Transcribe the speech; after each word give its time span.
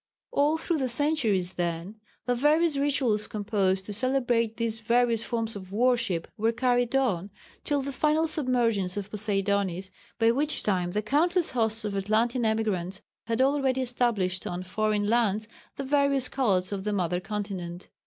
All 0.31 0.57
through 0.57 0.79
the 0.79 0.89
centuries 0.89 1.53
then 1.53 1.97
the 2.25 2.33
various 2.33 2.75
rituals 2.75 3.27
composed 3.27 3.85
to 3.85 3.93
celebrate 3.93 4.57
these 4.57 4.79
various 4.79 5.23
forms 5.23 5.55
of 5.55 5.71
worship 5.71 6.27
were 6.37 6.51
carried 6.51 6.95
on, 6.95 7.29
till 7.63 7.83
the 7.83 7.91
final 7.91 8.25
submergence 8.25 8.97
of 8.97 9.11
Poseidonis, 9.11 9.91
by 10.17 10.31
which 10.31 10.63
time 10.63 10.89
the 10.89 11.03
countless 11.03 11.51
hosts 11.51 11.85
of 11.85 11.95
Atlantean 11.95 12.45
emigrants 12.45 13.03
had 13.27 13.41
already 13.43 13.83
established 13.83 14.47
on 14.47 14.63
foreign 14.63 15.05
lands 15.05 15.47
the 15.75 15.83
various 15.83 16.27
cults 16.29 16.71
of 16.71 16.83
the 16.83 16.93
mother 16.93 17.19
continent. 17.19 17.89